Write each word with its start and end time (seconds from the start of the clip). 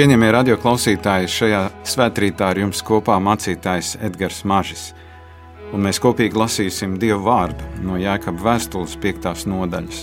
Cienījamie 0.00 0.30
radioklausītāji, 0.32 1.28
šajā 1.28 1.58
svētkrītā 1.84 2.46
ar 2.54 2.58
jums 2.62 2.78
kopā 2.88 3.18
mācītājs 3.20 3.98
Edgars 4.00 4.38
Mažis. 4.48 4.84
Un 5.76 5.84
mēs 5.84 6.00
kopīgi 6.00 6.40
lasīsim 6.40 6.94
Dievu 7.02 7.26
vārdu 7.26 7.66
no 7.84 7.98
Jēkabas 8.00 8.46
vēstules 8.46 8.94
5. 9.02 9.28
nodaļas. 9.52 9.98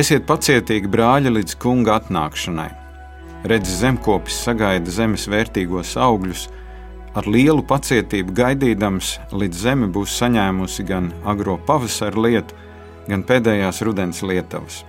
Esiet 0.00 0.24
pacietīgi, 0.24 0.88
brāļi, 0.88 1.34
līdz 1.36 1.58
kunga 1.60 1.98
atnākšanai. 2.00 2.70
Redzi, 3.52 3.76
zemkopis 3.82 4.40
sagaida 4.46 4.96
zemes 4.96 5.28
vērtīgos 5.28 5.92
augļus, 6.00 6.46
ar 7.20 7.28
lielu 7.28 7.60
pacietību 7.60 8.32
gaidīdams, 8.40 9.18
līdz 9.36 9.66
zeme 9.66 9.92
būs 9.92 10.16
saņēmusi 10.22 10.88
gan 10.88 11.12
agro 11.28 11.60
pavasara 11.68 12.24
lietu, 12.30 12.56
gan 13.12 13.28
pēdējās 13.28 13.84
rudens 13.84 14.24
lietavas. 14.24 14.86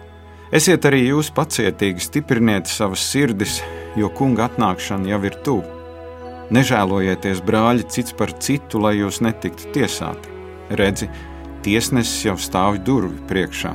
Esiet 0.52 0.84
arī 0.84 1.06
jūs 1.06 1.30
pacietīgi, 1.32 2.04
stipriniet 2.04 2.68
savas 2.68 3.06
sirdis, 3.08 3.62
jo 3.96 4.10
kunga 4.12 4.50
atnākšana 4.50 5.08
jau 5.08 5.20
ir 5.30 5.38
tuvu. 5.46 5.78
Nežēlojieties, 6.52 7.40
brāļi, 7.48 7.86
cits 7.88 8.12
par 8.20 8.34
citu, 8.44 8.82
lai 8.84 8.98
jūs 8.98 9.22
netiktu 9.24 9.70
tiesāti. 9.72 10.34
Redzi, 10.76 11.08
tiesnesis 11.64 12.26
jau 12.28 12.36
stāv 12.36 12.82
durvju 12.84 13.24
priekšā. 13.30 13.72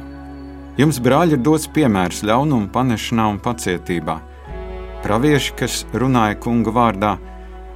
Jums, 0.77 1.01
brāļi, 1.01 1.39
ir 1.39 1.45
dots 1.49 1.65
piemērs 1.73 2.21
ļaunuma 2.29 2.69
panešanā 2.75 3.31
un 3.33 3.41
pacietībā. 3.41 4.19
Pravieši, 5.07 5.57
kas 5.57 5.81
runāja 5.97 6.37
kunga 6.45 6.77
vārdā, 6.77 7.15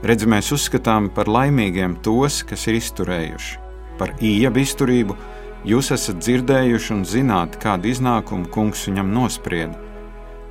redz, 0.05 0.29
mēs 0.29 0.53
uzskatām 0.53 1.09
par 1.17 1.33
laimīgiem 1.33 1.97
tos, 2.05 2.43
kas 2.45 2.69
ir 2.69 2.77
izturējuši, 2.83 3.57
par 3.97 4.13
īebu 4.21 4.61
izturību 4.61 5.17
Jūs 5.69 5.91
esat 5.93 6.23
dzirdējuši 6.25 6.93
un 6.95 7.03
zināt, 7.05 7.59
kādu 7.61 7.91
iznākumu 7.91 8.49
kungs 8.55 8.87
viņam 8.89 9.11
nosprieda, 9.13 9.77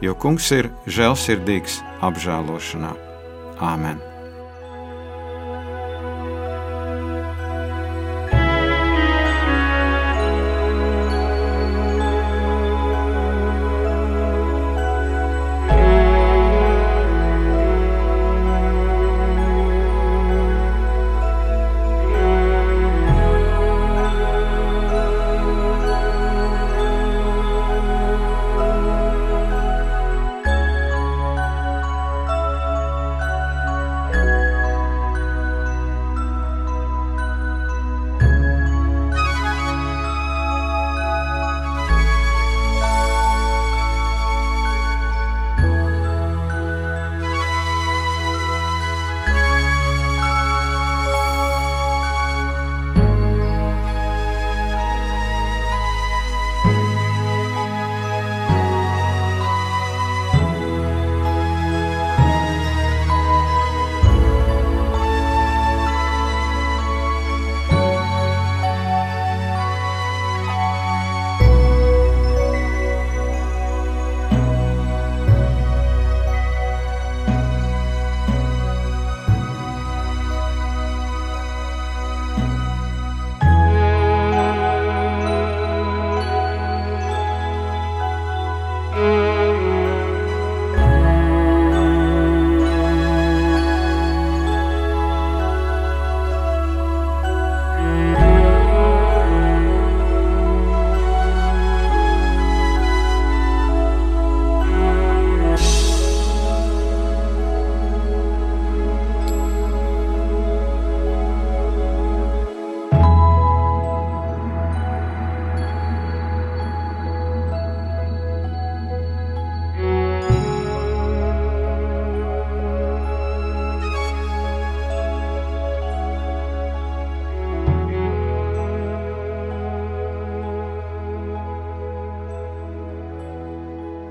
jo 0.06 0.14
kungs 0.14 0.52
ir 0.54 0.70
žēlsirdīgs 0.86 1.80
apžēlošanā. 2.06 2.94
Āmen! 3.58 4.09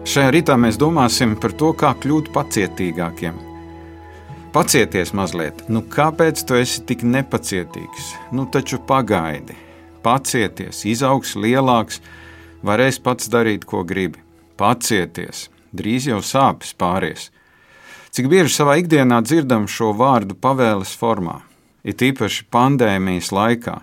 Šajā 0.08 0.28
rītā 0.32 0.54
mēs 0.56 0.78
domāsim 0.80 1.34
par 1.36 1.52
to, 1.60 1.74
kā 1.76 1.90
kļūt 2.00 2.30
pacietīgākiem. 2.32 3.34
Pacieties 4.54 5.12
mazliet, 5.12 5.60
nu 5.68 5.82
kāpēc 5.84 6.40
tu 6.48 6.56
esi 6.56 6.80
tik 6.88 7.04
nepacietīgs? 7.04 8.06
Nu 8.32 8.46
taču 8.48 8.78
pagaidi, 8.88 9.58
pacieties, 10.00 10.80
izaugs 10.88 11.34
lielāks, 11.36 12.00
varēs 12.64 13.02
pats 13.04 13.28
darīt, 13.28 13.68
ko 13.68 13.84
gribi. 13.84 14.24
Pacieties, 14.56 15.50
drīz 15.76 16.08
jau 16.08 16.24
sāpes 16.24 16.72
pāries. 16.72 17.28
Cik 18.08 18.32
bieži 18.32 18.56
savā 18.56 18.80
ikdienā 18.80 19.20
dzirdam 19.28 19.68
šo 19.68 19.92
vārdu 19.92 20.40
pavēles 20.40 20.96
formā, 20.96 21.42
it 21.84 22.00
īpaši 22.00 22.48
pandēmijas 22.48 23.28
laikā. 23.28 23.82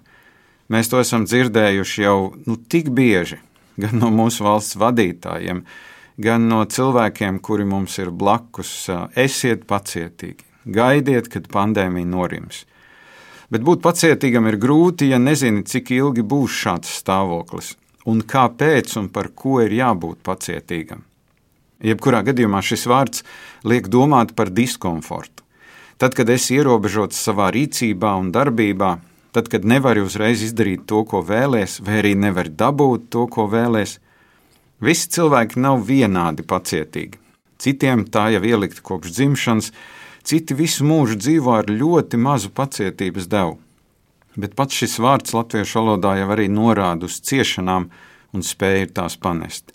Mēs 0.73 0.89
to 0.89 1.05
esam 1.05 1.29
dzirdējuši 1.29 2.07
jau 2.09 2.19
nu, 2.49 2.57
tik 2.57 2.89
bieži, 2.89 3.43
gan 3.77 3.99
no 4.01 4.09
mūsu 4.09 4.49
valsts 4.49 4.81
vadītājiem, 4.81 5.61
gan 5.61 5.93
no 6.17 6.65
cilvēkiem, 6.65 7.39
kuri 7.39 7.65
mums 7.65 7.97
ir 7.99 8.11
blakus. 8.11 8.89
Esiet 9.15 9.65
pacietīgi, 9.67 10.43
gaidiet, 10.65 11.27
kad 11.27 11.47
pandēmija 11.47 12.05
norims. 12.05 12.65
Bet 13.49 13.61
būt 13.61 13.81
pacietīgam 13.81 14.47
ir 14.47 14.57
grūti, 14.57 15.09
ja 15.11 15.19
nezini, 15.19 15.63
cik 15.63 15.91
ilgi 15.91 16.23
būs 16.23 16.51
šāds 16.51 16.89
stāvoklis 17.01 17.75
un 18.05 18.21
kāpēc 18.21 18.97
un 18.99 19.09
par 19.09 19.31
ko 19.33 19.59
ir 19.63 19.73
jābūt 19.73 20.21
pacietīgam. 20.25 21.03
Jebkurā 21.85 22.21
gadījumā 22.25 22.61
šis 22.63 22.85
vārds 22.87 23.23
liek 23.65 23.89
domāt 23.91 24.33
par 24.37 24.49
diskomfortu. 24.53 25.43
Tad, 25.97 26.15
kad 26.15 26.29
esi 26.29 26.57
ierobežots 26.57 27.17
savā 27.17 27.49
rīcībā 27.55 28.15
un 28.19 28.31
darbībā, 28.35 28.97
tad, 29.35 29.49
kad 29.51 29.65
nevari 29.65 30.03
uzreiz 30.03 30.43
izdarīt 30.43 30.85
to, 30.89 31.03
ko 31.07 31.21
vēlēsies, 31.25 31.81
vai 31.85 32.01
arī 32.01 32.13
nevari 32.19 32.51
dabūt 32.51 33.09
to, 33.11 33.25
ko 33.31 33.47
vēlēsies, 33.51 34.01
Visi 34.83 35.07
cilvēki 35.15 35.61
nav 35.63 35.85
vienādi 35.87 36.43
pacietīgi. 36.43 37.19
Citiem 37.57 38.03
tā 38.11 38.27
jau 38.33 38.41
ielikta 38.43 38.83
kopš 38.83 39.13
dzimšanas, 39.15 39.71
citi 40.27 40.57
visu 40.57 40.83
mūžu 40.83 41.15
dzīvo 41.21 41.53
ar 41.55 41.69
ļoti 41.71 42.19
mazu 42.19 42.51
pacietības 42.51 43.29
devu. 43.31 43.55
Bet 44.35 44.55
pats 44.59 44.75
šis 44.75 44.97
vārds 44.99 45.31
latviešu 45.31 45.79
valodā 45.79 46.17
jau 46.19 46.27
arī 46.35 46.49
norāda 46.51 47.07
uz 47.07 47.21
ciešanām 47.23 47.87
un 48.35 48.43
spēju 48.43 48.91
tās 48.97 49.15
panest. 49.15 49.71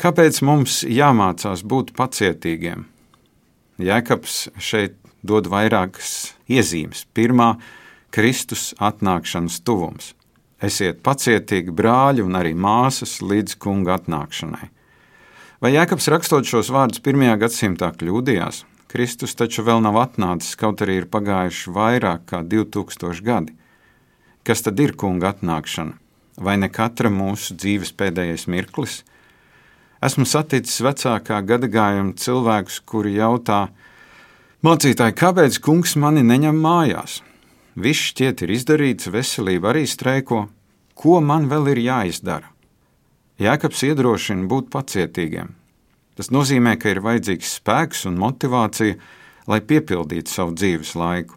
Kāpēc 0.00 0.40
mums 0.44 0.80
jāmācās 0.88 1.64
būt 1.64 1.92
pacietīgiem? 1.96 2.86
Jēkabs 3.76 4.46
šeit 4.56 4.96
dod 5.24 5.50
vairākas 5.52 6.32
iezīmes. 6.48 7.04
Pirmā- 7.12 7.56
Kristus 8.14 8.72
atnākšanas 8.80 9.60
tuvums. 9.60 10.14
Esiet 10.56 11.02
pacietīgi, 11.04 11.72
brāļi 11.76 12.22
un 12.24 12.38
arī 12.38 12.54
māsas, 12.56 13.18
līdz 13.20 13.58
kunga 13.60 13.98
atnākšanai. 13.98 14.70
Vai 15.60 15.72
Jēkabs 15.74 16.08
rakstot 16.12 16.48
šos 16.48 16.70
vārdus 16.72 17.02
pirmajā 17.04 17.34
gadsimtā 17.42 17.90
kļūdījās? 17.92 18.62
Kristus 18.88 19.34
taču 19.36 19.64
vēl 19.66 19.82
nav 19.84 19.98
atnācis, 20.00 20.56
kaut 20.56 20.80
arī 20.80 21.02
ir 21.02 21.08
pagājuši 21.12 21.74
vairāk 21.76 22.24
kā 22.30 22.40
2000 22.40 23.20
gadi. 23.26 23.52
Kas 24.46 24.64
tad 24.64 24.80
ir 24.80 24.94
kunga 24.96 25.34
atnākšana? 25.34 25.96
Vai 26.40 26.56
ne 26.60 26.70
katra 26.72 27.12
mūsu 27.12 27.56
dzīves 27.56 27.92
pēdējais 27.96 28.46
mirklis? 28.48 29.02
Esmu 30.04 30.24
saticis 30.28 30.80
vecākā 30.84 31.42
gadagājuma 31.44 32.16
cilvēkus, 32.20 32.80
kuri 32.88 33.16
jautā, 33.18 33.66
mācītāji, 34.64 35.16
kāpēc 35.20 35.60
kungs 35.64 35.96
mani 36.00 36.24
neņem 36.24 36.64
mājās? 36.64 37.20
Viss 37.76 38.08
šķiet 38.10 38.40
ir 38.46 38.54
izdarīts, 38.56 39.10
veselība 39.12 39.74
arī 39.74 39.84
streiko. 39.84 40.46
Ko 40.96 41.20
man 41.20 41.50
vēl 41.50 41.74
ir 41.74 41.82
jāizdara? 41.84 42.48
Jēkabs 43.36 43.82
iedrošina 43.84 44.48
būt 44.48 44.70
pacietīgiem. 44.72 45.50
Tas 46.16 46.32
nozīmē, 46.32 46.78
ka 46.80 46.88
ir 46.94 47.02
vajadzīgs 47.04 47.58
spēks 47.58 48.06
un 48.08 48.16
motivācija, 48.16 48.96
lai 49.44 49.60
piepildītu 49.60 50.32
savu 50.32 50.56
dzīves 50.56 50.94
laiku. 50.96 51.36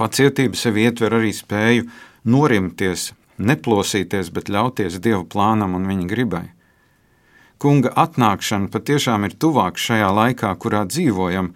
Pacietība 0.00 0.56
sev 0.56 0.80
ietver 0.80 1.18
arī 1.18 1.34
spēju 1.36 1.84
norimties, 2.24 3.10
neplosīties, 3.36 4.32
bet 4.32 4.48
ļauties 4.48 4.96
Dieva 5.04 5.26
plānam 5.28 5.76
un 5.76 5.84
viņa 5.90 6.08
gribai. 6.08 6.46
Kunga 7.60 7.92
atnākšana 8.06 8.72
patiešām 8.72 9.28
ir 9.28 9.36
tuvāk 9.36 9.76
šajā 9.76 10.08
laikā, 10.16 10.56
kurā 10.56 10.86
dzīvojam, 10.88 11.52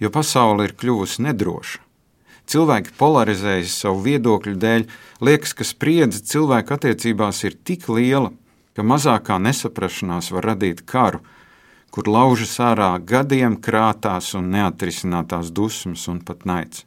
jo 0.00 0.10
pasaule 0.10 0.64
ir 0.64 0.78
kļuvusi 0.80 1.28
nedroša. 1.28 1.83
Cilvēki 2.50 2.94
polarizējas 2.98 3.76
savu 3.84 4.02
viedokļu 4.04 4.56
dēļ, 4.60 4.86
liekas, 5.24 5.54
ka 5.56 5.64
spriedze 5.64 6.20
cilvēku 6.28 6.76
attiecībās 6.76 7.44
ir 7.48 7.58
tik 7.64 7.88
liela, 7.88 8.32
ka 8.76 8.84
mazākā 8.84 9.38
nesaprašanās 9.40 10.30
var 10.34 10.50
radīt 10.52 10.84
karu, 10.84 11.22
kur 11.94 12.10
laužas 12.10 12.56
ārā 12.60 12.96
gadiem 12.98 13.56
krātās 13.62 14.34
un 14.36 14.50
neatrisinātās 14.52 15.54
dusmas 15.54 16.08
un 16.10 16.20
pat 16.20 16.44
naids 16.44 16.84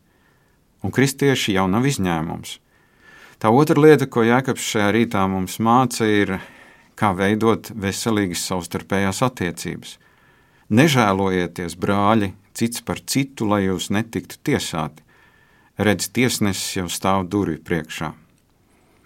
un 0.83 0.93
kristieši 0.93 1.57
jau 1.57 1.67
nav 1.69 1.87
izņēmums. 1.89 2.57
Tā 3.37 3.51
otra 3.53 3.81
lieta, 3.81 4.07
ko 4.09 4.23
Jēkabs 4.25 4.65
šajā 4.71 4.91
rītā 4.95 5.23
mums 5.29 5.59
māca, 5.63 6.07
ir, 6.09 6.37
kā 6.97 7.11
veidot 7.17 7.69
veselīgas 7.77 8.45
savstarpējās 8.49 9.21
attiecības. 9.27 9.97
Nežēlojieties, 10.73 11.77
brāļi, 11.79 12.31
cits 12.57 12.81
par 12.87 13.03
citu, 13.05 13.45
lai 13.51 13.67
jūs 13.67 13.91
netiktu 13.93 14.39
tiesāti. 14.49 15.03
Redz, 15.77 16.07
tiesnesis 16.09 16.79
jau 16.79 16.87
stāv 16.89 17.27
durvju 17.29 17.59
priekšā. 17.61 18.07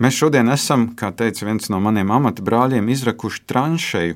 Mēs 0.02 0.16
šodien 0.18 0.48
esam, 0.54 0.86
kā 0.96 1.12
teica 1.12 1.46
viens 1.46 1.68
no 1.70 1.82
maniem 1.84 2.14
amata 2.16 2.42
brāļiem, 2.42 2.88
izrakuši 2.90 3.44
tranšēju, 3.52 4.16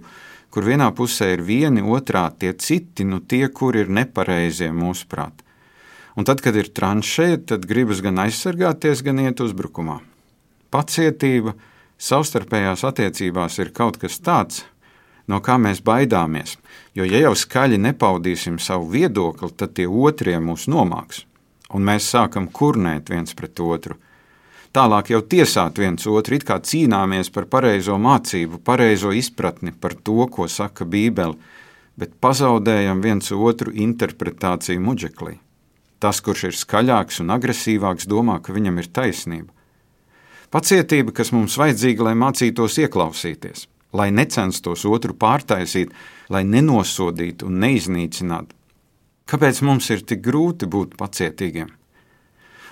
kur 0.56 0.63
vienā 0.63 0.88
pusē 0.96 1.34
ir 1.34 1.44
vieni, 1.44 1.84
otrā 1.84 2.30
tie 2.40 2.54
citi, 2.56 3.04
nu 3.04 3.19
tie, 3.19 3.44
kur 3.52 3.75
ir 3.75 3.92
nepareizie 3.92 4.72
mūsuprāt. 4.72 5.44
Un 6.16 6.24
tad, 6.24 6.40
kad 6.40 6.56
ir 6.56 6.72
tranšēta, 6.72 7.44
tad 7.52 7.68
gribas 7.68 8.00
gan 8.00 8.24
aizsargāties, 8.24 9.04
gan 9.04 9.19
iet 9.19 9.44
uzbrukumā. 9.44 10.00
Pacietība 10.72 11.58
savstarpējās 12.00 12.88
attiecībās 12.88 13.60
ir 13.60 13.75
kaut 13.75 14.00
kas 14.00 14.16
tāds, 14.24 14.63
no 15.28 15.44
kā 15.44 15.60
mēs 15.60 15.84
baidāmies. 15.84 16.56
Jo, 16.96 17.04
ja 17.04 17.19
jau 17.28 17.36
skaļi 17.36 17.84
nepaudīsim 17.84 18.63
savu 18.63 18.94
viedokli, 18.96 19.51
tad 19.60 19.75
tie 19.75 19.92
otrie 19.92 20.40
mūs 20.40 20.69
nomāks, 20.72 21.25
un 21.75 21.86
mēs 21.86 22.07
sākam 22.13 22.48
kurnēt 22.48 23.12
viens 23.12 23.36
pret 23.36 23.60
otru. 23.60 24.00
Tālāk 24.75 25.13
jau 25.13 25.22
tiesāt 25.24 25.80
viens 25.80 26.04
otru, 26.12 26.36
it 26.36 26.44
kā 26.48 26.57
cīnāmies 26.60 27.31
par 27.31 27.48
pareizo 27.51 27.95
mācību, 28.01 28.60
pareizo 28.60 29.13
izpratni 29.16 29.72
par 29.72 29.95
to, 29.95 30.25
ko 30.31 30.50
saka 30.51 30.83
Bībele, 30.83 31.38
bet 31.95 32.18
pazaudējam 32.19 33.00
viens 33.04 33.31
otru 33.31 33.72
interpretāciju 33.72 34.83
muģeklī. 34.83 35.38
Tas, 36.04 36.19
kurš 36.19 36.50
ir 36.50 36.57
skaļāks 36.60 37.22
un 37.24 37.31
agresīvāks, 37.38 38.07
domā, 38.12 38.42
ka 38.44 38.56
viņam 38.56 38.81
ir 38.81 38.92
taisnība. 38.92 39.54
Pacietība, 40.51 41.16
kas 41.16 41.31
mums 41.36 41.56
vajadzīga, 41.60 42.10
lai 42.10 42.16
mācītos 42.19 42.75
ieklausīties, 42.83 43.66
lai 43.95 44.12
necenstos 44.12 44.83
otru 44.88 45.16
pārtaisīt, 45.16 45.95
lai 46.30 46.44
nenosodītu 46.48 47.48
un 47.48 47.63
neiznīcinātu. 47.63 48.51
Kāpēc 49.25 49.63
mums 49.66 49.89
ir 49.89 50.04
tik 50.06 50.22
grūti 50.22 50.68
būt 50.69 50.94
pacietīgiem? 51.00 51.72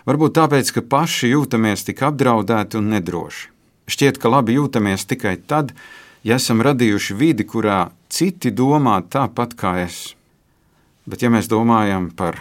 Varbūt 0.06 0.36
tāpēc, 0.38 0.70
ka 0.76 0.84
paši 0.86 1.32
jūtamies 1.32 1.86
tik 1.88 2.04
apdraudēti 2.06 2.78
un 2.78 2.92
nedroši. 2.94 3.50
Šķiet, 3.90 4.20
ka 4.22 4.30
labi 4.32 4.58
jūtamies 4.60 5.08
tikai 5.10 5.38
tad, 5.50 5.74
ja 6.24 6.38
esam 6.38 6.62
radījuši 6.64 7.16
vidi, 7.20 7.46
kurā 7.48 7.88
citi 8.12 8.52
domā 8.52 9.00
tāpat 9.02 9.56
kā 9.60 9.74
es. 9.84 10.14
Bet, 11.10 11.24
ja 11.26 11.32
mēs 11.34 11.50
domājam 11.52 12.12
par 12.16 12.38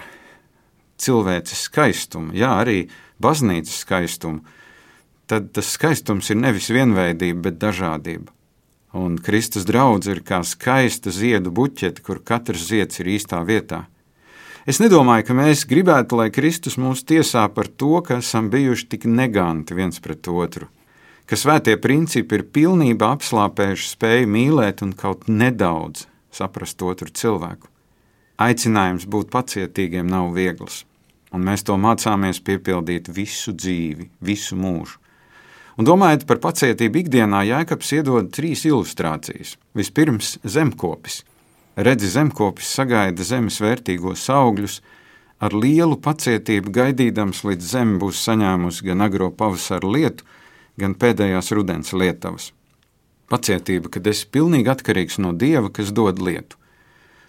cilvēces 1.03 1.65
skaistumu, 1.71 2.35
jā, 2.37 2.53
arī 2.63 2.85
baznīcas 3.23 3.81
skaistumu, 3.83 4.43
tad 5.27 5.49
tas 5.57 5.73
skaistums 5.73 6.29
ir 6.31 6.39
nevis 6.43 6.69
vienveidība, 6.71 7.49
bet 7.49 7.59
dažādība. 7.63 8.31
Un 8.93 9.17
Kristus 9.17 9.65
draudz 9.65 10.11
ir 10.13 10.21
kā 10.21 10.43
skaista 10.45 11.11
ziedu 11.11 11.51
buķete, 11.55 12.05
kur 12.05 12.21
katrs 12.21 12.69
zieds 12.69 13.01
ir 13.01 13.15
īstā 13.17 13.41
vietā. 13.49 13.87
Es 14.67 14.79
nedomāju, 14.79 15.27
ka 15.27 15.35
mēs 15.35 15.65
gribētu, 15.67 16.21
lai 16.21 16.29
Kristus 16.35 16.79
mūs 16.79 17.03
tiesā 17.09 17.49
par 17.55 17.67
to, 17.67 17.97
ka 18.07 18.21
esam 18.23 18.51
bijuši 18.53 18.87
tik 18.95 19.09
neganti 19.11 19.75
viens 19.75 19.99
pret 20.03 20.29
otru, 20.31 20.69
ka 21.27 21.39
svētie 21.39 21.75
principi 21.83 22.39
ir 22.39 22.47
pilnībā 22.55 23.11
apslāpējuši 23.17 23.91
spēju 23.97 24.31
mīlēt 24.31 24.85
un 24.87 24.95
kaut 24.95 25.27
nedaudz 25.27 26.07
saprast 26.33 26.83
otru 26.87 27.11
cilvēku. 27.11 27.69
Aicinājums 28.43 29.11
būt 29.11 29.35
pacietīgiem 29.35 30.07
nav 30.09 30.31
viegls 30.39 30.85
un 31.33 31.47
mēs 31.47 31.65
to 31.67 31.77
mācāmies 31.81 32.41
piepildīt 32.45 33.11
visu 33.13 33.55
dzīvi, 33.57 34.09
visu 34.25 34.59
mūžu. 34.59 34.99
Un 35.81 35.89
domājot 35.89 36.27
par 36.29 36.43
pacietību 36.45 37.01
ikdienā, 37.01 37.47
Jēkabs 37.49 37.95
iedod 37.97 38.29
trīs 38.35 38.67
ilustrācijas. 38.69 39.57
Vispirms 39.77 40.35
zemkopis. 40.45 41.23
Redzi, 41.77 42.11
zemkopis 42.13 42.69
sagaida 42.69 43.25
zemes 43.25 43.57
vērtīgos 43.65 44.27
augļus, 44.29 44.83
ar 45.41 45.55
lielu 45.57 45.97
pacietību 46.05 46.73
gaidīdams, 46.75 47.41
līdz 47.49 47.71
zeme 47.75 47.97
būs 48.03 48.21
saņēmusi 48.27 48.91
gan 48.91 49.01
agro 49.07 49.31
pavasara 49.33 49.89
lietu, 49.89 50.27
gan 50.77 50.93
pēdējās 50.93 51.49
rudens 51.57 51.95
lietavas. 51.97 52.51
Pacietība, 53.33 53.89
kad 53.89 54.07
esi 54.07 54.29
pilnīgi 54.29 54.69
atkarīgs 54.69 55.17
no 55.25 55.33
Dieva, 55.33 55.71
kas 55.73 55.95
dod 55.97 56.21
lietu. 56.21 56.61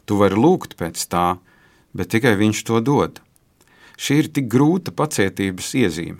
Tu 0.03 0.19
vari 0.19 0.35
lūgt 0.35 0.75
pēc 0.75 0.99
tā, 1.07 1.37
bet 1.95 2.11
tikai 2.11 2.35
Viņš 2.35 2.63
to 2.67 2.81
dod. 2.83 3.21
Šī 3.95 4.23
ir 4.25 4.31
tik 4.35 4.49
grūta 4.51 4.91
pacietības 4.91 5.71
iezīme. 5.79 6.19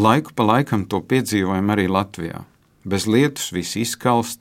Laiku 0.00 0.32
pa 0.32 0.46
laikam 0.48 0.86
to 0.88 1.02
piedzīvojam 1.04 1.74
arī 1.74 1.90
Latvijā. 1.92 2.46
Bez 2.88 3.04
lietus 3.04 3.50
viss 3.52 3.76
izkalst, 3.76 4.40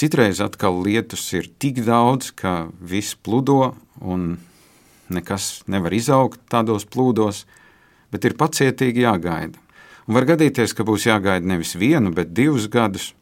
citreiz 0.00 0.40
atkal 0.40 0.80
lietus 0.84 1.26
ir 1.36 1.50
tik 1.60 1.82
daudz, 1.84 2.30
ka 2.32 2.70
viss 2.80 3.14
pludo 3.14 3.74
un 4.00 4.38
nekas 5.12 5.60
nevar 5.68 5.92
izaugt 5.92 6.40
tādos 6.48 6.86
plūdos, 6.88 7.44
bet 8.10 8.24
ir 8.24 8.38
pacietīgi 8.40 9.04
jāgaida. 9.04 9.58
Un 10.08 10.16
var 10.16 10.26
gadīties, 10.32 10.72
ka 10.74 10.86
būs 10.86 11.06
jāgaida 11.06 11.46
nevis 11.46 11.76
vienu, 11.78 12.14
bet 12.14 12.32
divus 12.34 12.66
gadus, 12.72 13.12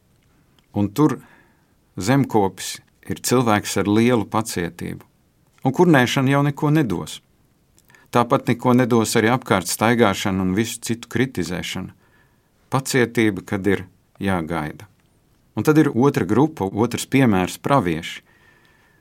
un 0.73 0.89
tur 0.89 1.19
zemkopis 1.99 2.79
ir 3.09 3.21
cilvēks 3.25 3.79
ar 3.81 3.91
lielu 3.91 4.29
pacietību. 4.31 5.03
Un 5.67 5.75
kurnēšana 5.75 6.33
jau 6.33 6.45
neko 6.47 6.71
nedos. 6.73 7.19
Tāpat 8.15 8.49
neko 8.49 8.73
nedos 8.79 9.17
arī 9.21 9.33
apkārt 9.35 9.69
staigāšana 9.69 10.45
un 10.45 10.55
visu 10.57 10.79
citu 10.85 11.11
kritizēšana. 11.13 11.93
Pacietība, 12.73 13.43
kad 13.45 13.67
ir 13.67 13.85
jāgaida. 14.23 14.87
Un 15.59 15.67
tad 15.67 15.79
ir 15.83 15.91
otra 15.91 16.23
grupa, 16.23 16.69
otrs 16.71 17.09
piemērs- 17.11 17.59
pravieši. 17.67 18.21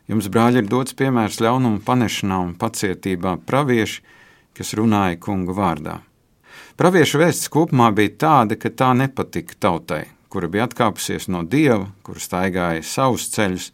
Jums, 0.10 0.30
brāļi, 0.34 0.64
ir 0.64 0.70
dots 0.72 0.96
piemērs 0.98 1.38
ļaunuma 1.44 1.84
panešanā 1.86 2.38
un 2.42 2.56
pacietībā 2.56 3.38
pravieši, 3.46 4.00
kas 4.56 4.74
runāja 4.74 5.20
kungu 5.20 5.54
vārdā. 5.54 6.00
Praviešu 6.78 7.20
vēsts 7.22 7.52
kopumā 7.54 7.92
bija 7.94 8.10
tāda, 8.24 8.58
ka 8.58 8.70
tā 8.70 8.96
nepatika 8.98 9.54
tautai, 9.60 10.08
kura 10.30 10.48
bija 10.48 10.66
atkāpusies 10.66 11.28
no 11.28 11.44
dieva, 11.44 11.92
kura 12.02 12.20
staigāja 12.20 12.84
savus 12.84 13.30
ceļus, 13.36 13.72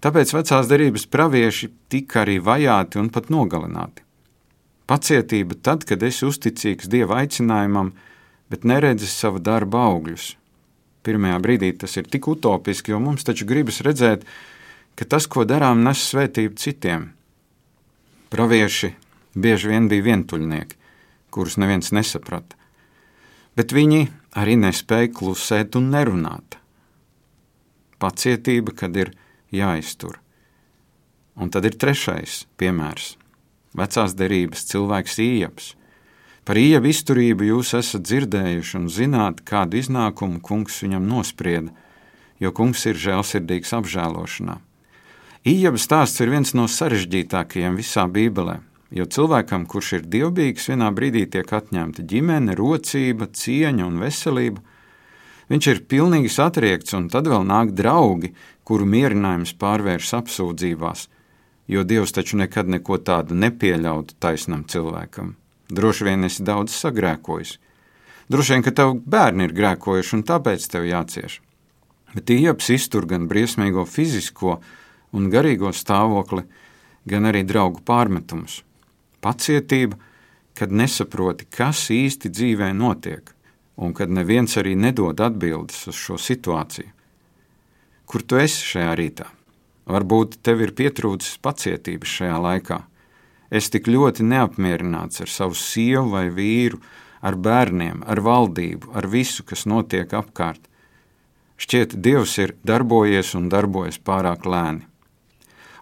tāpēc 0.00 0.32
vecās 0.36 0.68
derības 0.68 1.06
pravieši 1.06 1.70
tika 1.88 2.22
arī 2.22 2.38
vajāti 2.38 3.00
un 3.02 3.10
pat 3.10 3.30
nogalināti. 3.34 4.02
Pacietība 4.86 5.56
tad, 5.62 5.84
kad 5.88 6.02
esi 6.02 6.26
uzticīgs 6.26 6.90
Dieva 6.90 7.22
aicinājumam, 7.22 7.92
bet 8.50 8.66
neredzi 8.68 9.06
sava 9.08 9.40
darba 9.40 9.86
augļus. 9.88 10.36
Pirmajā 11.02 11.38
brīdī 11.42 11.72
tas 11.78 11.96
ir 11.98 12.06
tik 12.10 12.28
utopiski, 12.30 12.92
jo 12.92 13.00
mums 13.02 13.26
taču 13.26 13.46
gribas 13.48 13.80
redzēt, 13.82 14.24
ka 14.94 15.08
tas, 15.08 15.26
ko 15.26 15.46
darām, 15.48 15.82
nes 15.82 16.02
svētību 16.10 16.58
citiem. 16.62 17.08
Pravieši 18.32 18.92
bieži 19.34 19.72
vien 19.72 19.88
bija 19.90 20.06
vientuļnieki, 20.10 20.78
kurus 21.34 21.58
neviens 21.58 21.90
nesaprata, 21.96 22.56
bet 23.58 23.74
viņi 23.74 24.06
arī 24.38 24.56
nespēja 24.60 25.10
klusēt 25.16 25.76
un 25.80 25.90
nerunāt. 25.94 26.58
Pacietība, 28.02 28.74
kad 28.74 28.96
ir 28.96 29.12
jāiztur. 29.54 30.18
Un 31.38 31.50
tad 31.52 31.66
ir 31.68 31.76
trešais 31.80 32.44
piemērs 32.60 33.16
vecās 33.76 34.14
derības 34.16 34.66
cilvēks 34.68 35.18
Ieps. 35.22 35.72
Par 36.42 36.58
Iepu 36.58 36.90
izturību 36.90 37.46
jūs 37.52 37.70
esat 37.78 38.02
dzirdējuši 38.02 38.76
un 38.80 38.88
zināt, 38.90 39.44
kādu 39.46 39.78
iznākumu 39.78 40.40
kungs 40.42 40.80
viņam 40.82 41.06
nosprieda. 41.06 41.70
jo 42.42 42.50
kungs 42.56 42.82
ir 42.90 42.98
žēlsirdīgs 42.98 43.72
apžēlošanā. 43.76 44.58
Ījaba 45.46 45.80
stāsts 45.80 46.22
ir 46.22 46.30
viens 46.32 46.52
no 46.58 46.68
sarežģītākajiem 46.70 47.78
visā 47.78 48.06
Bībelē, 48.10 48.60
jo 48.94 49.06
cilvēkam, 49.06 49.66
kurš 49.70 49.92
ir 49.98 50.08
dievbijīgs, 50.14 50.68
vienā 50.70 50.90
brīdī 50.94 51.24
tiek 51.30 51.52
atņemta 51.58 52.04
ģimene, 52.10 52.56
rocība, 52.58 53.30
cieņa 53.30 53.88
un 53.88 53.98
veselība. 54.02 54.62
Viņš 55.50 55.68
ir 55.72 55.82
pilnīgi 55.90 56.30
satriekts, 56.32 56.94
un 56.98 57.10
tad 57.12 57.28
vēl 57.30 57.44
nāk 57.46 57.74
draugi, 57.78 58.32
kuru 58.66 58.86
mierinājums 58.88 59.54
pārvēršas 59.58 60.18
apsūdzībās, 60.22 61.08
jo 61.68 61.84
Dievs 61.86 62.14
taču 62.14 62.38
nekad 62.40 62.70
neko 62.70 62.98
tādu 63.02 63.38
nepieļautu 63.38 64.18
taisnam 64.22 64.64
cilvēkam. 64.70 65.36
Droši 65.72 66.04
vien 66.04 66.28
esi 66.28 66.44
daudz 66.44 66.74
sagrēkojis. 66.76 67.56
Droši 68.32 68.54
vien, 68.54 68.64
ka 68.64 68.74
tavi 68.76 69.00
bērni 69.14 69.48
ir 69.48 69.54
grēkojuši, 69.56 70.14
un 70.18 70.24
tāpēc 70.28 70.66
tev 70.68 70.84
jācieš. 70.88 71.40
Bet 72.12 72.30
ieps 72.32 72.68
iztur 72.74 73.06
gan 73.08 73.24
briesmīgo 73.28 73.86
fizisko 73.88 74.58
un 75.16 75.30
garīgo 75.32 75.72
stāvokli, 75.72 76.44
gan 77.08 77.28
arī 77.30 77.42
draugu 77.48 77.80
pārmetumus. 77.88 78.60
Pacietība, 79.24 79.96
kad 80.58 80.72
nesaproti, 80.72 81.48
kas 81.48 81.86
īsti 81.94 82.28
dzīvē 82.28 82.72
notiek, 82.76 83.32
un 83.80 83.94
kad 83.96 84.12
neviens 84.12 84.58
arī 84.60 84.74
nedod 84.76 85.20
atbildes 85.24 85.86
uz 85.88 85.96
šo 85.96 86.18
situāciju. 86.20 86.90
Kur 88.04 88.24
tu 88.28 88.36
esi 88.36 88.66
šajā 88.74 88.92
rītā? 88.98 89.28
Varbūt 89.88 90.42
tev 90.44 90.60
ir 90.62 90.74
pietrūcis 90.76 91.40
pacietības 91.42 92.18
šajā 92.18 92.38
laikā. 92.44 92.78
Es 93.52 93.68
tik 93.68 93.84
ļoti 93.92 94.24
neapmierināts 94.24 95.20
ar 95.20 95.28
savu 95.28 95.56
sievu 95.58 96.14
vai 96.14 96.28
vīru, 96.32 96.78
ar 97.20 97.36
bērniem, 97.36 98.00
ar 98.08 98.22
valdību, 98.24 98.94
ar 98.96 99.06
visu, 99.12 99.44
kas 99.44 99.66
notiek 99.68 100.14
apkārt. 100.16 100.64
Šķiet, 101.60 101.98
Dievs 102.02 102.38
ir 102.40 102.54
darbojies 102.66 103.34
un 103.36 103.50
darbojas 103.52 104.00
pārāk 104.00 104.48
lēni. 104.48 104.86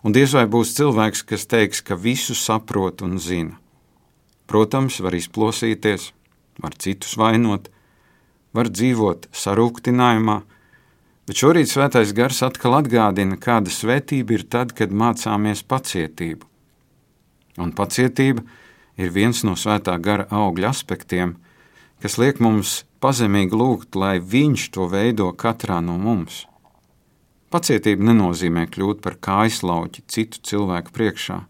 Un 0.02 0.16
diez 0.16 0.34
vai 0.34 0.46
būs 0.50 0.74
cilvēks, 0.80 1.22
kas 1.28 1.46
teiks, 1.46 1.80
ka 1.84 1.94
visu 1.94 2.34
saprot 2.34 3.04
un 3.06 3.18
zina. 3.22 3.54
Protams, 4.50 4.98
var 5.04 5.14
izplosīties, 5.14 6.10
var 6.58 6.74
citus 6.74 7.14
vainot, 7.20 7.70
var 8.56 8.72
dzīvot 8.72 9.30
sarūktinājumā, 9.30 10.40
bet 11.28 11.38
šorīt 11.44 11.70
svētais 11.70 12.16
gars 12.18 12.42
atkal 12.42 12.80
atgādina, 12.80 13.38
kāda 13.38 13.70
svētība 13.70 14.40
ir 14.40 14.48
tad, 14.50 14.74
kad 14.74 14.90
mācāmies 14.90 15.62
pacietību 15.62 16.49
un 17.58 17.72
pacietība 17.74 18.44
ir 19.00 19.10
viens 19.14 19.42
no 19.46 19.56
svētā 19.56 19.96
gara 20.02 20.26
augļa 20.30 20.70
aspektiem, 20.70 21.34
kas 22.02 22.18
liek 22.20 22.40
mums 22.40 22.84
pazemīgi 23.00 23.56
lūgt, 23.56 23.96
lai 23.96 24.18
Viņš 24.20 24.70
to 24.76 24.86
veido 24.90 25.30
katrā 25.32 25.80
no 25.84 25.96
mums. 25.98 26.44
Pacietība 27.50 28.06
nenozīmē 28.10 28.68
kļūt 28.70 29.00
par 29.02 29.16
kājslauķi 29.18 30.04
citu 30.06 30.42
cilvēku 30.46 30.94
priekšā, 30.94 31.40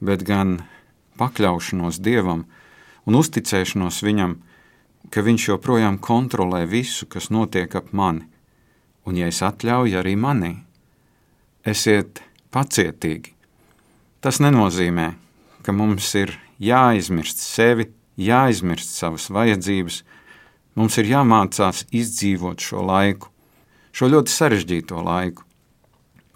bet 0.00 0.24
gan 0.24 0.62
pakļaušanos 1.20 2.00
Dievam 2.00 2.46
un 3.06 3.18
uzticēšanos 3.18 4.00
Viņam, 4.06 4.38
ka 5.12 5.20
Viņš 5.20 5.48
joprojām 5.50 5.98
kontrolē 6.00 6.64
visu, 6.66 7.06
kas 7.06 7.28
notiek 7.30 7.74
ap 7.76 7.92
mani, 7.92 8.24
un, 9.04 9.18
ja 9.18 9.28
es 9.28 9.42
atļauju 9.44 9.98
arī 10.00 10.14
manī, 10.16 10.54
esiet 11.66 12.22
pacietīgi, 12.54 13.34
Tas 14.22 14.38
nenozīmē, 14.38 15.08
ka 15.66 15.72
mums 15.74 16.12
ir 16.14 16.36
jāizmirst 16.62 17.40
sevi, 17.42 17.88
jāizmirst 18.14 18.92
savas 18.94 19.24
vajadzības, 19.34 19.96
mums 20.78 20.98
ir 21.02 21.08
jāmācās 21.10 21.80
izdzīvot 21.90 22.62
šo 22.62 22.84
laiku, 22.86 23.32
šo 23.90 24.06
ļoti 24.12 24.30
sarežģīto 24.30 25.02
laiku. 25.02 25.42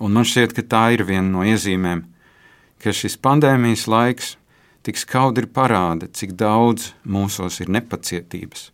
Un 0.02 0.18
man 0.18 0.26
šķiet, 0.26 0.56
ka 0.56 0.64
tā 0.66 0.82
ir 0.96 1.04
viena 1.06 1.28
no 1.30 1.44
iezīmēm, 1.46 2.02
ka 2.82 2.90
šis 2.90 3.14
pandēmijas 3.22 3.86
laiks 3.86 4.32
tik 4.82 4.98
skaudri 4.98 5.46
parāda, 5.46 6.08
cik 6.10 6.34
daudz 6.34 6.90
mūsos 7.06 7.60
ir 7.62 7.70
nepacietības, 7.70 8.72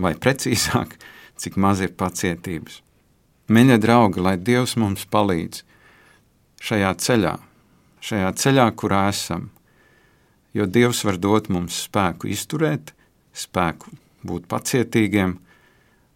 vai 0.00 0.14
precīzāk, 0.16 0.96
cik 1.36 1.60
maz 1.60 1.84
ir 1.84 1.92
pacietības. 1.92 2.80
Mīļie 3.52 3.76
draugi, 3.84 4.24
lai 4.24 4.38
Dievs 4.40 4.78
mums 4.80 5.04
palīdz 5.12 5.60
šajā 6.66 6.94
ceļā, 7.04 7.36
šajā 8.06 8.32
ceļā, 8.38 8.66
kurā 8.78 9.06
esam. 9.10 9.50
Jo 10.56 10.66
Dievs 10.66 11.02
var 11.04 11.18
dot 11.20 11.50
mums 11.52 11.82
spēku 11.86 12.30
izturēt, 12.32 12.94
spēku 13.36 13.92
būt 14.26 14.46
pacietīgiem 14.50 15.36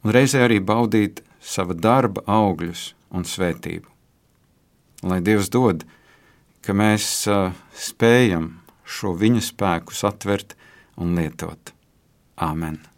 un 0.04 0.14
reizē 0.14 0.44
arī 0.47 0.61
baudīt 0.64 1.23
sava 1.40 1.76
darba 1.76 2.25
augļus 2.26 2.90
un 3.16 3.26
svētību. 3.26 3.88
Lai 5.11 5.20
Dievs 5.25 5.50
dod, 5.52 5.85
ka 6.64 6.76
mēs 6.76 7.25
spējam 7.88 8.52
šo 8.85 9.14
viņa 9.16 9.44
spēku 9.50 9.97
satvert 9.97 10.56
un 11.00 11.16
lietot. 11.16 11.75
Āmen! 12.37 12.89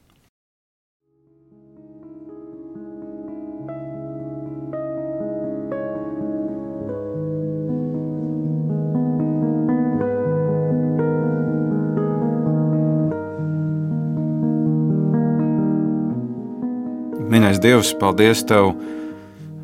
Mīļais 17.33 17.63
Dievs, 17.65 17.95
paldies 17.97 18.43
Tev 18.45 18.75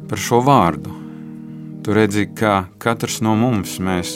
par 0.08 0.20
šo 0.24 0.38
vārdu. 0.40 0.88
Tu 1.84 1.92
redzi, 1.92 2.22
ka 2.32 2.62
katrs 2.80 3.18
no 3.20 3.34
mums 3.36 3.74
mēs 3.84 4.14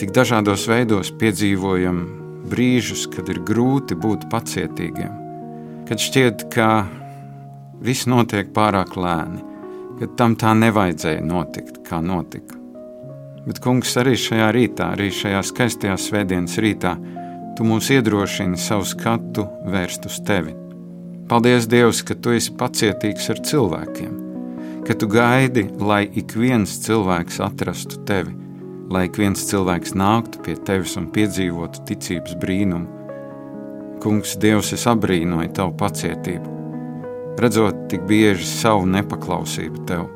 tik 0.00 0.14
dažādos 0.16 0.62
veidos 0.70 1.10
piedzīvojam 1.20 1.98
brīžus, 2.48 3.02
kad 3.12 3.28
ir 3.28 3.42
grūti 3.44 3.92
būt 3.92 4.24
pacietīgiem, 4.32 5.18
kad 5.90 6.00
šķiet, 6.00 6.46
ka 6.54 6.68
viss 7.84 8.08
notiek 8.08 8.54
pārāk 8.56 8.96
lēni, 8.96 9.44
ka 9.98 10.08
tam 10.16 10.38
tā 10.40 10.54
nevajadzēja 10.56 11.26
notikt, 11.28 11.82
kā 11.84 11.98
notika. 12.00 12.56
Bet, 13.44 13.60
kungs, 13.64 13.92
arī 14.00 14.14
šajā 14.16 14.46
rītā, 14.56 14.94
arī 14.96 15.10
šajā 15.12 15.42
skaistajā 15.50 15.98
svētdienas 16.06 16.56
rītā, 16.64 16.94
tu 17.58 17.68
mūs 17.68 17.92
iedrošini 17.98 18.56
savu 18.56 18.88
skatu 18.88 19.44
vērst 19.68 20.08
uz 20.08 20.22
tevi 20.24 20.56
Paldies, 21.28 21.66
Dievs, 21.68 21.98
ka 22.08 22.14
tu 22.16 22.32
esi 22.32 22.54
pacietīgs 22.56 23.26
ar 23.28 23.40
cilvēkiem, 23.44 24.12
ka 24.88 24.94
tu 24.96 25.04
gaidi, 25.12 25.66
lai 25.76 26.06
ik 26.16 26.32
viens 26.32 26.78
cilvēks 26.86 27.36
atrastu 27.44 27.98
tevi, 28.08 28.32
lai 28.88 29.02
ik 29.10 29.18
viens 29.20 29.42
cilvēks 29.50 29.92
nāktu 29.92 30.40
pie 30.46 30.54
tevis 30.64 30.94
un 30.96 31.10
piedzīvotu 31.12 31.82
ticības 31.90 32.32
brīnumu. 32.40 32.88
Kungs, 34.00 34.38
Dievs, 34.40 34.70
es 34.72 34.86
abrīnoju 34.88 35.50
tavu 35.58 35.74
pacietību, 35.82 36.54
redzot 37.44 37.82
tik 37.92 38.06
bieži 38.08 38.48
savu 38.48 38.86
nepaklausību 38.88 39.84
tev, 39.90 40.06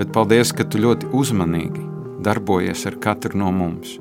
bet 0.00 0.10
paldies, 0.16 0.50
ka 0.50 0.66
tu 0.66 0.80
ļoti 0.82 1.12
uzmanīgi 1.14 1.84
darbojies 2.26 2.82
ar 2.90 2.96
katru 3.04 3.38
no 3.38 3.52
mums. 3.54 3.94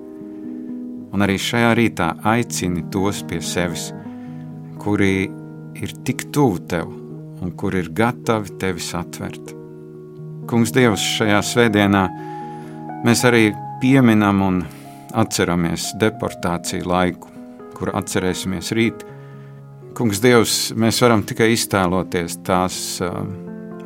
Un 1.14 1.22
arī 1.22 1.38
šajā 1.38 1.70
rītā 1.78 2.10
aicini 2.34 2.82
tos 2.90 3.22
pie 3.30 3.44
sevis, 3.46 3.92
kuri 4.82 5.30
ir 5.76 5.94
tik 6.06 6.28
tuvu 6.34 6.60
tev 6.72 6.92
un 7.42 7.52
kur 7.58 7.76
ir 7.76 7.90
gatavi 7.96 8.58
tevi 8.62 8.84
satvert. 8.84 9.54
Kungs, 10.50 10.74
Dievs, 10.76 11.04
šajā 11.18 11.40
svētdienā 11.46 12.02
mēs 13.06 13.24
arī 13.28 13.52
pieminam 13.82 14.42
un 14.46 14.60
atceramies 15.18 15.92
deportāciju 16.02 16.88
laiku, 16.90 17.32
kur 17.78 17.94
atcerēsimies 17.98 18.72
rīt. 18.78 19.06
Kungs, 19.98 20.22
Dievs, 20.24 20.58
mēs 20.78 21.02
varam 21.04 21.24
tikai 21.28 21.52
iztēloties 21.56 22.38
tās 22.48 22.76
uh, 23.04 23.24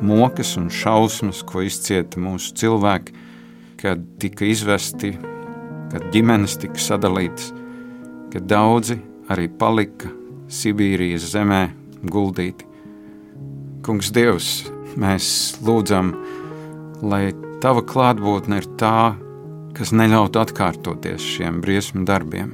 mokas 0.00 0.56
un 0.60 0.68
šausmas, 0.72 1.42
ko 1.46 1.64
izcieta 1.64 2.20
mūsu 2.20 2.54
cilvēki, 2.60 3.16
kad 3.80 4.02
tika 4.20 4.46
izvesti, 4.48 5.14
kad 5.92 6.06
ģimenes 6.12 6.58
tika 6.60 6.80
sadalītas, 6.80 7.50
kad 8.32 8.48
daudzi 8.50 8.98
arī 9.32 9.48
palika 9.58 10.12
Sibīrijas 10.46 11.26
zemē 11.32 11.62
guldīti. 12.06 12.66
Kungs, 13.86 14.12
Dievs, 14.14 14.50
mēs 14.98 15.28
lūdzam, 15.66 16.12
lai 17.02 17.34
Tava 17.62 17.80
klātbūtne 17.82 18.60
ir 18.60 18.66
tā, 18.78 19.16
kas 19.74 19.90
neļautu 19.96 20.38
atkārtoties 20.42 21.24
šiem 21.24 21.58
briesmu 21.64 22.04
darbiem, 22.06 22.52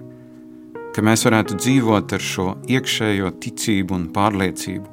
ka 0.95 1.05
mēs 1.05 1.27
varētu 1.27 1.59
dzīvot 1.59 2.15
ar 2.17 2.23
šo 2.23 2.47
iekšējo 2.71 3.33
ticību 3.43 3.97
un 3.99 4.09
pārliecību, 4.15 4.89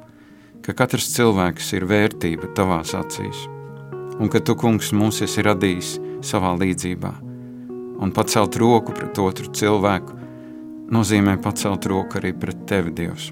ka 0.66 0.76
katrs 0.76 1.08
cilvēks 1.14 1.72
ir 1.78 1.88
vērtība 1.88 2.52
Tavās 2.58 2.92
acīs, 2.98 3.46
un 4.18 4.28
ka 4.28 4.42
Tu, 4.44 4.58
Kungs, 4.60 4.92
mūs 4.92 5.22
esi 5.24 5.46
radījis 5.46 5.96
savā 6.26 6.52
līdzībā, 6.60 7.14
un 8.02 8.12
pacelt 8.12 8.60
roku 8.60 8.92
pret 8.96 9.24
otru 9.24 9.48
cilvēku 9.56 10.19
nozīmē 10.90 11.38
pacelt 11.42 11.86
roku 11.90 12.18
arī 12.20 12.34
pret 12.36 12.66
Tevi, 12.70 12.94
Dievs 12.96 13.30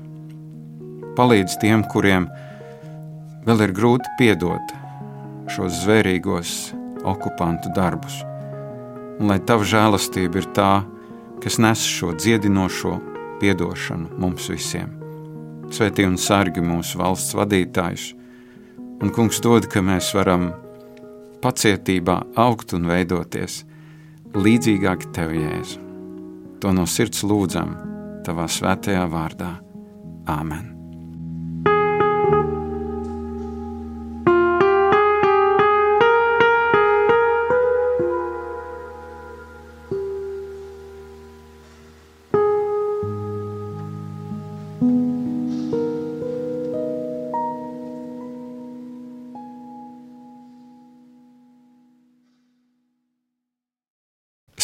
palīdz 1.19 1.57
tiem, 1.59 1.83
kuriem 1.91 2.29
vēl 3.47 3.65
ir 3.65 3.73
grūti 3.75 4.11
piedot, 4.21 4.75
šos 5.51 5.81
zvērīgos 5.83 6.53
okupantu 7.09 7.73
darbus. 7.75 8.21
Un 9.19 9.33
lai 9.33 9.41
tava 9.43 9.67
žēlastība 9.67 10.39
ir 10.39 10.47
tā, 10.55 10.73
kas 11.43 11.59
nes 11.63 11.83
šo 11.83 12.13
dziedinošo 12.15 12.95
piedošanu 13.41 14.21
mums 14.23 14.47
visiem. 14.53 14.95
Svētī 15.75 16.07
un 16.07 16.15
sargi 16.23 16.63
mūsu 16.65 17.01
valsts 17.03 17.35
vadītājus, 17.39 18.13
un 19.03 19.13
kungs 19.15 19.43
dod, 19.43 19.67
ka 19.71 19.83
mēs 19.83 20.13
varam 20.15 20.53
pacietībā 21.43 22.21
augt 22.47 22.79
un 22.79 22.87
veidoties 22.91 23.65
līdzīgāk 24.39 25.11
tev, 25.19 25.35
Jēzu. 25.35 25.88
To 26.63 26.73
no 26.75 26.87
sirds 26.91 27.23
lūdzam, 27.23 27.77
tavā 28.27 28.49
svētajā 28.51 29.05
vārdā. 29.13 29.53
Āmen! 30.29 30.78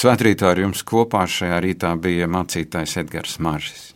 Svētrītā 0.04 0.50
ar 0.52 0.58
jums 0.60 0.82
kopā 0.84 1.22
šajā 1.24 1.62
rītā 1.64 1.94
bija 1.96 2.26
mācītājs 2.28 2.98
Edgars 3.00 3.38
Maržis. 3.40 3.93